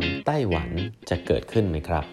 [0.00, 0.70] ามไต้หวัน
[1.10, 2.04] จะเกิดขึ้นไหมครับ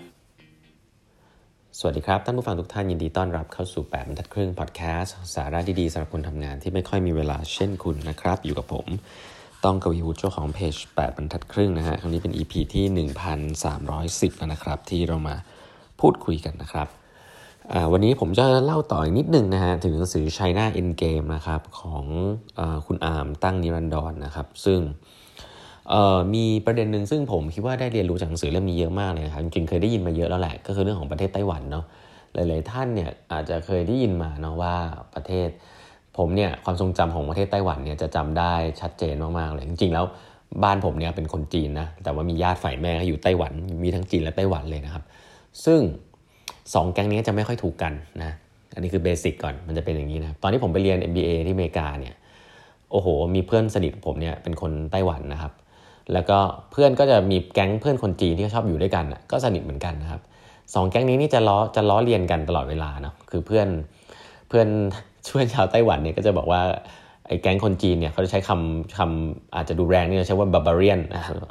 [1.79, 8.85] สวัสดีครับ ท่านผู้ฟังทุกท่านยินดีต้อนรับเข้าสู่ 8บรรทัดครึ่งพอดแคสต์สาระดีๆสำหรับคนทำงานที่ไม่ค่อยมีเวลาเช่นคุณนะครับ อยู่กับผม
[9.63, 13.07] ต้องกวีวุฒิเจ้าของเพจ8บรรทัดครึ่งนะฮะครั้งนี้เป็น EP ที่
[13.65, 15.35] 1310นะครับ ที่เรามา
[15.99, 16.87] พูดคุยกันนะครับ
[17.91, 22.05] วันนี้ผมจะเล่าต่ออีกนิดนึงนะฮะถึงหนังสือ China Endgame นะครับของ
[22.59, 24.79] อคุณอาร์มตั้งนิรันดรนนะครับ ซึ่ง
[26.33, 31.85] มีประเด็นหนึ่งซึ่งผมคิดว่าได้เรียนรู้จากหนังสือเล่มนี้เยอะมากเลยครับจริงๆเคยได้ยินมาเยอะแล้วแหละ ก็คือเรื่องของประเทศไต้หวันเนาะ
[32.33, 34.75] หลายๆท่านเนี่ยอาจจะเคยได้ยินมาเนาะว่า
[35.15, 35.49] ประเทศ
[36.17, 40.05] ผมเนี่ยความทรงจำของประเทศไต้หวันเนี่ยจะจำได้ชัดเจนมากๆเลยจริงๆแล้ว
[40.63, 45.03] บ้านผมเนี่ยเป็นคนจีนนะแต่ว่ามีญาติฝ่ายแม่เขาอยู่ไต้หวัน มีทั้งจีนและไต้หวันเลยนะครับ
[45.65, 45.79] ซึ่ง
[46.73, 47.93] สองแก๊งนี้จะไม่ค่อยถูกกัน
[48.23, 48.31] นะ
[48.73, 52.15] อันนี้คือเบสิกก่อนมันจะเป็นอย่างนี้นะตอนที่ผมไปเรียน MBA ที่อเมริกาเนี่ย
[52.91, 55.51] โอ้โห มีเพื่อนสนิทผมเนี่ยเป็นคนไต้หวันนะครับ
[56.13, 56.37] แล้วก็
[56.71, 60.21] เพื่อนก็จะมีแก๊งเพื่อนคนจีนที่ชอบอยู่ด้วยกันก็สนิทเหมือนกันนะครับ
[60.73, 63.67] สองแก๊งนี้นี่จะล้อจะล้อเลียนกันตลอดเวลาเนาะคือเพื่อน
[64.49, 64.67] เพื่อน
[65.29, 66.61] ช่วยชาวไต้หวันเนี่ยก็จะบอกว่า
[67.27, 70.99] ไอ้แก๊งคนจีนเนี่ยเขาจะใช้คำคำอาจจะดูแรงนี่ใช้ว่าบาบาเรียน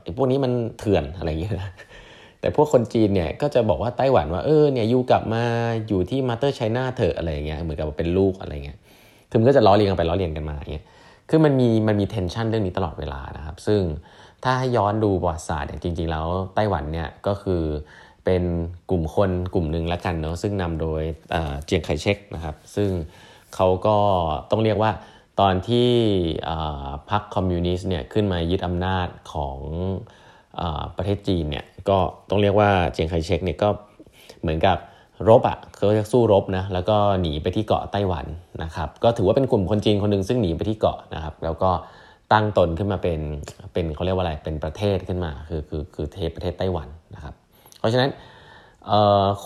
[0.03, 1.53] ไอ้พวกนี้มันเถื่อนอะไรอย่างเงี้ย
[2.41, 5.43] แต่พวกคนจีนเนี่ยก็จะบอกว่าไต้หวันว่าเออเนี่ย you กลับมา
[5.89, 8.79] อยู่ที่ Mother China เถอะอะไรอย่างเงี้ยเหมือนกับเป็นลูกอะไรเงี้ย
[9.31, 10.85] คือมันก็จะล้อเลียนกันไปล้อเลียนกันมาอย่างเงี้ย
[11.31, 13.81] คือมันมีมันมี tension เรื่องนี้ตลอดเวลานะครับ ซึ่ง
[14.48, 17.62] ถ้าให้ย้อนดูประวัติศาสตร์เนี่ยจริงๆแล้วไต้หวันเนี่ยก็คือ
[18.25, 18.42] เป็น
[18.91, 21.02] กลุ่มคนกลุ่มหนึ่งแล้วกันเนาะซึ่งนำโดย
[21.64, 22.91] เจียงไคเชกนะครับ ซึ่ง
[23.55, 23.97] เขาก็
[24.50, 24.91] ต้องเรียกว่า
[25.41, 25.91] ตอนที่
[27.11, 29.58] พรรคคอมมิวนิสต์เนี่ยขึ้นมายึดอำนาจของ
[30.61, 30.62] อ
[30.97, 31.98] ประเทศจีนเนี่ยก็
[32.30, 33.69] ต้องเรียกว่าเจียงไคเชกเนี่ยก็
[34.41, 34.77] เหมือนกับ
[35.28, 38.27] รบอะ่ะเขาจะสู้รบนะแล้วก็หนีไปที่เกาะไต้หวัน
[38.62, 41.70] นะครับ ก็ถือว่าเป็นกลุ่มคนจีนคนหนึ่งซึ่งหนีไปที่เกาะนะครับ แล้วก็
[42.33, 43.21] ตั้งตนขึ้นมาเป็น
[43.73, 47.35] เป็นเขาเรียกว่าอะไรเป็นประเทศขึ้นมาคือคือคือเทประเทศไต้หวันนะครับ
[47.79, 48.11] เพราะฉะนั้น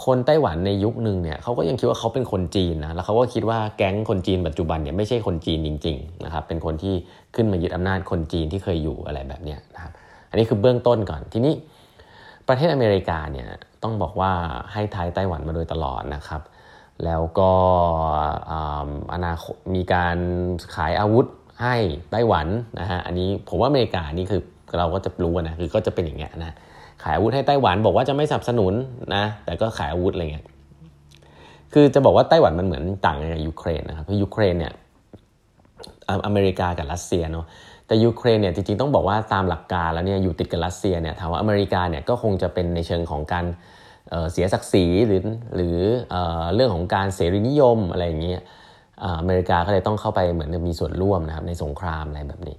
[0.05, 6.95] คนไต้หวันในยุคหนึ่งเนี่ยเขาก็ยังคิดว่าเขาเป็นคนจีนนะแล้วเขาก็คิดว่าแก๊งคนจีนปัจจุบันเนี่ยไม่ใช่คนจีนจริงๆนะครับเป็นคนที่
[7.35, 9.93] ขึ้นมายึดอำนาจคนจีนที่เคยอยู่อะไรแบบนี้นะครับ
[10.31, 11.55] อันนี้คือเบื้องต้นก่อนทีนี้
[12.49, 13.49] ประเทศอเมริกาเนี่ย
[13.83, 14.33] ต้องบอกว่า
[14.73, 16.43] ให้ท้ายไต้หวันมาโดยตลอดนะครับ
[17.05, 17.53] แล้วก็
[19.15, 20.17] อนาคตมีการ
[20.75, 21.27] ขายอาวุธ
[21.63, 21.75] ให้
[22.11, 22.47] ไต้หวัน
[22.81, 24.41] นะฮะอันนี้ผมว่าอเมริกานี่คือ
[24.79, 26.55] เราก็จะรู้นะคือก็จะเป็นอย่างเงี้ยนะ
[27.03, 28.73] ขายอาวุธให้ไต้หวันบอกว่าจะไม่สนับสนุน
[29.15, 30.45] นะแต่ก็ขายอาวุธอะไรเงี้ย
[31.73, 34.73] คือจะบอกว่าไต้หวันมันเหมือนต่างกับยูเครนนะครับเพราะยูเครนเนี่ย
[36.27, 37.47] อเมริกากับรัสเซียเนาะ
[37.87, 43.45] แต่ยูเครนเนี่ยจริงๆต้องบอกว่าตามหลักการแล้วเนี่ยอยู่ติดกับรัสเซียเนี่ยถามว่าอเมริกาเนี่ยก็คงจะเป็นในเชิงของการ
[44.33, 45.21] เสียศักดิ์ศรีหรือ
[45.57, 45.77] หรือ
[46.55, 48.43] เรื่องของการเสรีนิยมอะไรอย่างเงี้ย
[49.21, 52.57] อเมริกาก็เลยต้องเข้าไปเหมือนมีส่วนร่วมนะครับในสงครามอะไรแบบนี้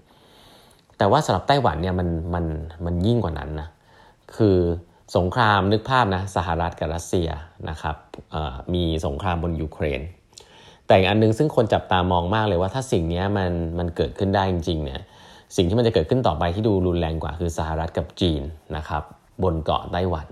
[0.97, 2.45] แต่ว่าสำหรับไต้หวันเนี่ยมันมัน
[2.85, 3.67] มันยิ่งกว่านั้นนะ
[4.37, 4.57] คือ
[5.17, 7.29] สงครามนึกภาพนะสหรัฐกับรัสเซีย
[7.69, 7.95] นะครับ
[8.73, 10.01] มีสงครามบนยูเครน
[10.87, 15.01] แต่อีกอันนึงซึ่งคนจับตามองมากเลยว่าถ้าสิ่งนี้มันมันเกิดขึ้นได้จริงๆเนี่ย
[15.55, 18.41] สิ่งที่มันจะเกิดขึ้นต่อไปที่ดูรุนแรงกว่าคือสหรัฐกับจีน
[18.77, 19.03] นะครับ
[19.43, 20.27] บนเกาะไต้หวัน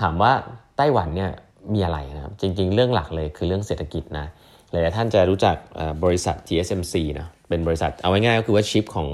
[0.00, 0.32] ถามว่า
[0.76, 1.30] ไต้หวันเนี่ย
[1.72, 4.26] มีอะไรนะครับจริง ๆ เรื่องหลักเลยคือเรื่องเศรษฐกิจนะ
[4.70, 5.56] หลายท่านจะรู้จัก
[6.04, 9.08] บริษัท TSMC นะเป็นบริษัทเอาไว้ง่ายก็คือว่าชิปของ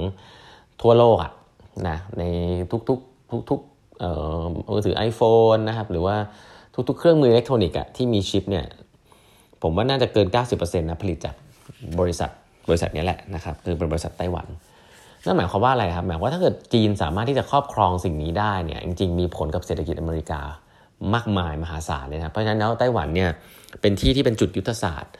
[0.81, 1.31] ทั่วโลกอะ
[1.87, 2.23] นะใน
[2.89, 4.41] ทุกๆทุกๆเอ่อ
[4.73, 6.15] มือถือ iPhone นะครับหรือว่า
[6.89, 8.65] ทุกๆ เครื่องมืออิเล็กทรอนิกส์อะที่มีชิปเนี่ย
[9.61, 11.35] ผมว่าน่าจะเกิน 90%นะผลิตจาก
[11.99, 12.29] บริษัท
[12.69, 14.47] บริษัทนี้แหละนะครับคือเป็นบริษัทไต้หวัน
[15.25, 20.41] นั่นหมายความว่าอะไรครับหมายว่าถ้าเกิดจีนสามารถที่จะครอบครองสิ่งนี้ได้เนี่ยจริงๆ มีผลกับเศรษฐกิจอเมริกา
[21.13, 23.29] มากมายมหาศาลเลยนะเพราะฉะนั้นแล้วไต้หวันเนี่ย
[23.81, 25.13] เป็นที่ที่เป็นจุดยุทธศาสตร์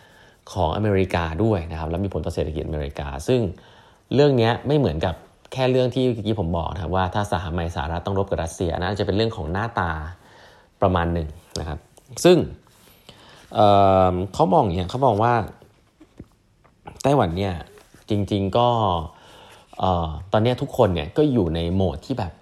[0.53, 3.41] ของอเมริกาด้วยนะครับแล้วมีผลต่อเศรษฐกิจอเมริกา ซึ่ง
[4.13, 5.16] เรื่องนี้ไม่เหมือนกับ
[5.53, 9.91] แค่เรื่องที่เมื่อกี้ผมบอกนะครับว่าถ้าสหมัยสหรัฐต้องรบกับรัสเซียนะจะเป็นเรื่องของหน้าตา
[10.81, 11.28] ประมาณหนึ่ง
[11.59, 11.79] นะครับ
[12.25, 12.38] ซึ่ง
[13.53, 15.34] เเขามองอย่างเขามองว่า
[17.03, 17.53] ไต้หวันเนี่ย
[18.09, 18.67] จริง ๆก็
[20.31, 22.34] ตอนนี้ทุกคนเนี่ยก็อยู่ในโหมดที่แบบ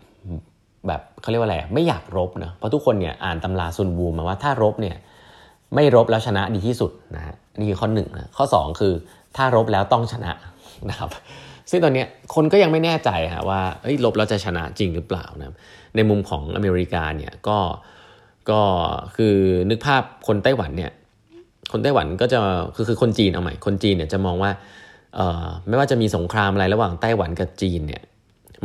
[0.87, 4.95] แบบเขาเรียกว่าอะไรไม่อยากรบนะเพราะทุกคนเนี่ยอ่านตำราซุนวูมาว่าถ้ารบเนี่ย
[5.75, 8.93] ไม่รบแล้วชนะดีที่สุดนะฮะนี่คือข้อหนึ่งนะข้อ 2 คือ
[9.35, 10.31] ถ้ารบแล้วต้องชนะ
[10.89, 11.09] นะครับ
[11.69, 12.03] ซึ่งตอนนี้
[12.35, 15.53] คนก็ยังไม่แน่ใจฮะว่าเฮ้ยรบแล้วจะชนะจริงหรือเปล่านะ
[15.95, 17.57] ในมุมของอเมริกาเนี่ยก็
[18.49, 18.61] ก็
[19.15, 19.35] คือ
[19.69, 20.91] นึกภาพคนไต้หวันเนี่ย
[21.71, 22.39] คนไต้หวันก็จะ
[22.75, 24.51] คือคือคนจีนเอาใหม่คนจีนเนี่ยจะมองว่า
[25.15, 28.03] เอ่อไม่ว่าจะมีสงครามอะไรระหว่างไต้หวันกับจีนเนี่ย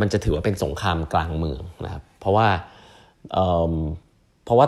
[0.00, 2.48] มันจะถือว่าเป็นสงครามกลางเมืองนะครับเพราะว่า
[3.32, 3.74] เอ่อ
[4.44, 4.66] เพราะว่า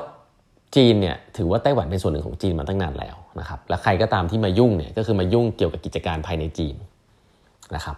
[0.77, 6.75] จีนเนี่ยถือว่าไต้หวันเป็นส่วนหนึ่งของจีนมาตั้งนานแล้วนะครับและใครก็ตามที่มายุ่งเนี่ยก็คือมายุ่งเกี่ยวกับกิจการภายในจีน
[7.75, 7.97] นะครับ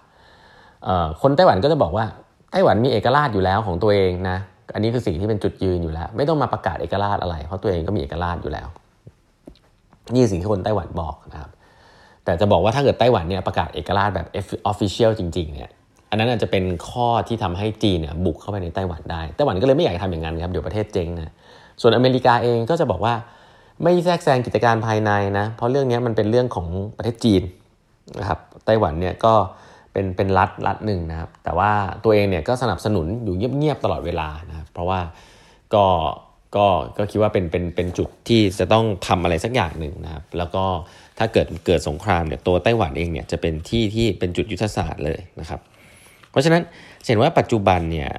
[1.23, 2.05] คนไต้หวันก็จะบอกว่า
[2.53, 4.37] ไต้หวันมีเอกราชอยู่แล้วของตัวเองนะ
[4.75, 8.69] อันนี้คือสิ่งที่เป็นจุดยืนอยู่แล้ว ไม่ต้องมาประกาศเอกราชอะไร เพราะตัวเองก็มีเอกราชอยู่แล้ว
[10.15, 11.51] นี่สิ่งที่คนไต้หวันบอกนะครับ
[12.25, 15.71] แต่จะบอกว่าถ้าเกิดไต้หวันเนี่ยประกาศเอกราชแบบออฟฟิเชียลจริงๆเนี่ย
[16.11, 21.33] อันนั้นอาจจะเป็นข้อที่ทำให้จีนเนี่ยบุกเข้าไปในไต้หวันได้ไต้หวันก็เลยไม่อยากทำอย่างนั้นครับเดี๋ยวประเทศเจ๊งนะ
[21.83, 23.15] ส่วนอเมริกาเองก็จะบอกว่า
[23.83, 27.43] ไม่แทรกแซงกิจการภายในนะเพราะเรื่องนี้มันเป็นเรื่องของประเทศจีน
[28.21, 29.35] นะครับไต้หวันเนี่ยก็
[29.93, 31.71] เป็นเป็นรัฐรัฐหนึ่งนะครับ แต่ว่า
[32.05, 35.01] ตัวเองเนี่ยก็สนับสนุนอยู่เงียบๆตลอดเวลานะครับเพราะว่า
[35.75, 35.85] ก็
[36.57, 36.67] ก็
[36.99, 40.65] ก็คิดว่าเป็นเป็นเป็นจุดที่จะต้องทำอะไรสักอย่างหนึ่งนะครับ แล้วก็
[41.19, 45.61] ถ้าเกิดเกิดสงครามเนี่ยตัวไต้หวันเองเนี่ยจะเป็นที่ที่เป็นจุดยุทธศาสตร์เลยนะครับ
[46.31, 46.63] เพราะฉะนั้น
[47.07, 48.11] เห็นว่าปัจจุบันเนี่ย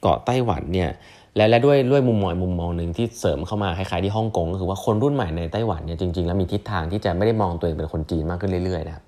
[0.00, 0.90] เกาะไต้หวันเนี่ย
[1.36, 9.04] และและด้วยด้วยมุมมองมุมมองหนึ่งที่เสริมเข้ามาคล้ายๆที่ฮ่องกงก็คือว่าคนรุ่นใหม่ในไต้หวันเนี่ยจริงๆแล้วมีทิศทางที่จะไม่ได้มองตัวเองเป็นคนจีนมากขึ้นเรื่อยๆนะครับ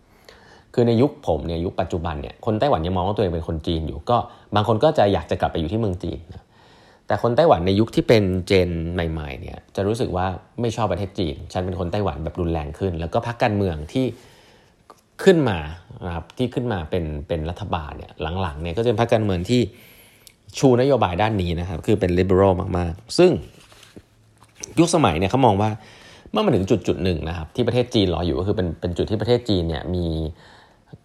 [0.74, 4.16] คือในยุคผมเนี่ยยุคปัจจุบันเนี่ยคนไต้หวันยังมองว่าตัวเองเป็นคนจีนอยู่ก็
[4.54, 6.44] บางคนก็จะอยากจะกลับไปอยู่ที่เมืองจีนนะ
[7.06, 10.26] แต่คนไต้หวันในยุคที่เป็นเจนใหม่ๆเนี่ยจะรู้สึกว่า
[10.60, 14.04] ไม่ชอบประเทศจีน ฉันเป็นคนไต้หวันแบบรุนแรงขึ้น แล้วก็พรรคการเมืองที่
[15.24, 15.58] ขึ้นมา
[16.06, 19.62] นะครับที่ขึ้นมาเป็นเป็นรัฐบาลเนี่ยหลังๆเนี่ยก็จะเป็นพรรคการเมืองที่
[20.58, 23.30] ชูนโยบายด้านนี้นะครับ คือเป็น liberal มาก ๆ ซึ่ง
[24.78, 25.70] ยุคสมัยเนี่ยเขามองว่า
[26.32, 30.06] เมื่อมาถึงจุดจุดหนึ่งนะครับ ที่ประเทศจีนรออยู่ก็คือเป็นเป็นจุดที่ประเทศจีนเนี่ยมี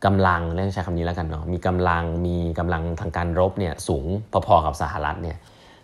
[0.05, 4.05] กำลังเรียกใช้คำนี้แล้วกันเนาะมีกำลังมีกำลังทางการรบเนี่ยสูง
[4.47, 5.37] พอๆกับสหรัฐเนี่ย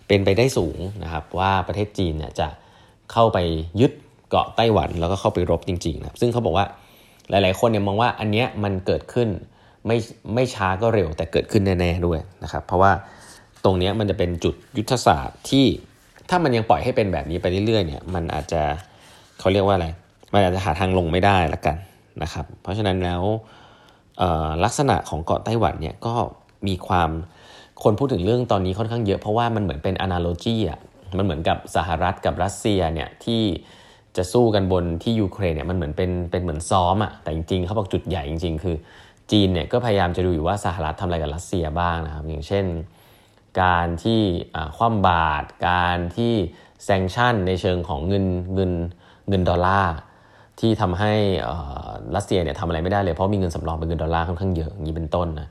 [0.07, 2.47] เป็นไปได้สูงนะครับว่าประเทศจีนเนี่ยจะ
[3.11, 3.37] เข้าไป
[3.79, 3.91] ยึด
[4.29, 6.65] เกาะไต้หวันแล้วก็เข้าไปรบจริงๆนะซึ่งเขาบอกว่า
[7.29, 9.27] หลายๆ คนเนี่ยมองว่าอันเนี้ยมันเกิดขึ้น
[9.87, 9.97] ไม่
[10.33, 12.91] ไม่ช้าก็เร็วแต่เกิดขึ้นแน่ๆด้วยนะครับเพราะว่า
[13.65, 15.65] ตรงนี้มันจะเป็นจุดยุทธศาสตร์ที่
[16.29, 18.61] ถ้ามันยังปล่อยให้เป็นแบบนี้ไปเรื่อยๆเนี่ยมันอาจจะ
[19.39, 19.87] เขาเรียกว่าอะไร
[20.33, 21.77] มันอาจจะหาทางลงไม่ได้ละกัน
[22.23, 23.23] นะครับ เพราะฉะนั้นแล้ว
[24.63, 26.13] ลักษณะของเกาะไต้หวันเนี่ยก็
[26.67, 27.09] มีความ
[27.83, 30.79] คนพูดถึงเรื่องตอนนี้ค่อนข้างเยอะเพราะว่ามันเหมือนเป็น analogy อะ
[31.17, 33.41] มันเหมือนกับสหรัฐกับรัสเซียเนี่ยที่
[34.17, 38.75] จะสู้กันบนที่ยูเครนเนี่ยมันเหมือนเป็นเป็นเหมือนซ้อมอะแต่จริงๆเขาบอกจุดใหญ่จริง ๆ คือ
[39.31, 42.65] จีนเนี่ยก็พยายามจะดูอยู่ว่าสหรัฐทำอะไรกับรัสเซียบ้างนะครับ อย่างเช่น
[43.61, 44.21] การที่
[44.77, 46.33] คว่ำบาตรการที่
[46.83, 48.25] sanction ในเชิงของเงิน
[48.55, 48.71] เงิน
[49.29, 49.95] เงินดอลลาร์
[50.59, 51.13] ที่ทำให้
[52.15, 55.47] รัสเซียเนี่ยทำอะไรไม่ได้เลยเพราะมีเงินสำรองเป็นเงินดอลลาร์ค่อนข้างเยอะอย่างนี้เป็นต้นนะ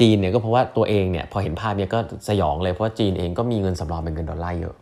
[0.00, 1.98] จีนเนี่ยก็เพราะว่าตัวเองเนี่ยพอเห็นภาพเนี่ยก็
[2.28, 4.74] สยองเลยเพราะว่าจีนเองก็มีเงินสำรองเป็นเงินดอลลาร์เยอะ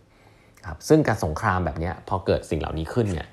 [0.67, 3.27] ครับซึ่งการสงครามแบบนี้พอเกิดสิ่งเหล่านี้ขึ้นเนี่ย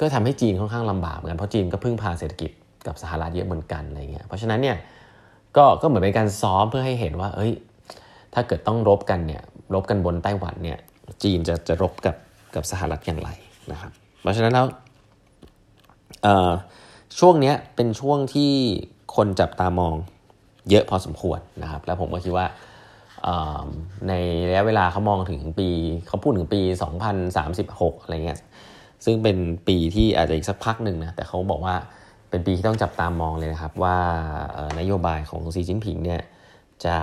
[0.00, 2.50] ก็ทำให้จีนค่อนข้างลำบากเหมือนกันเพราะจีนก็พึ่งพาเศรษฐกิจ
[2.86, 4.76] กับสหรัฐเยอะเหมือนกันอะไรเงี้ยเพราะฉะนั้นเนี่ย
[5.56, 7.52] ก็ก็เหมือนเป็นการซ้อมเพื่อให้เห็นว่าเอ้ย
[8.34, 9.42] ถ้าเกิดต้องรบกันเนี่ย
[9.74, 10.78] รบกันบนไต้หวันเนี่ย
[11.22, 12.16] จีนจะจะรบกับ
[12.54, 13.30] กับสหรัฐอย่างไร
[13.72, 13.90] นะครับ
[14.20, 14.66] เพราะฉะนั้นแล้ว
[17.18, 18.52] ช่วงนี้เป็นช่วงที่
[19.16, 19.94] คนจับตามอง
[20.70, 22.46] เยอะพอสมควรนะครับ แล้วผมก็คิดว่า
[24.08, 24.12] ใน
[24.48, 25.68] ระยะเวลาเขามองถึงปี
[26.06, 26.60] เขาพูดถึงปี
[27.32, 28.40] 2036 อะไรเงี้ย
[29.04, 29.36] ซึ่งเป็น
[29.68, 31.74] ปีที่อาจจะอีกสักพักหนึ่งนะแต่เขาบอกว่า
[32.30, 33.96] เป็นปีที่ต้องจับตามองเลยนะครับ ว่า
[34.78, 36.20] นโยบายของซีจิ้นผิงเนี่ย
[36.84, 36.96] จะ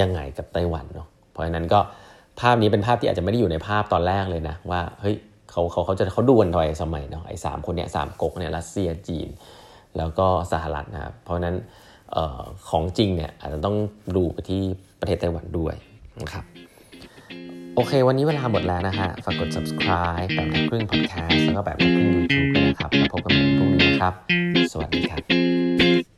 [0.00, 1.80] ยังไงกับไต้หวันเนาะเพราะฉะนั้นก็
[2.40, 5.16] ภาพนี้เป็นภาพที่อาจจะไม่ได้อยู่ในภาพตอนแรกเลยนะว่าเฮ้ย
[5.50, 9.28] เขาเขาเขาจะเขาดูกันทอยสมัยเนาะไอ้สามคนเนี้ยสามก๊กเนี่ยรัสเซียจีน
[9.96, 11.54] แล้วก็สหรัฐนะครับเพราะฉะนั้น
[12.16, 13.76] ออของจริงเนี่ยอาจจะต้อง
[14.16, 14.62] ดูไปที่
[15.00, 15.74] ประเทศไต้หวันด้วย
[16.22, 16.44] นะครับ
[17.74, 24.14] โอเค วันนี้เวลาหมดแล้วนะฮะ ฝากกด subscribe แบบครึ่ง podcast แล้วก็แบบครึ่ง YouTube ด้วยนะครับ แล้วพบกันใหม่พรุ่งนี้นะครับ
[24.72, 26.17] สวัสดีครับ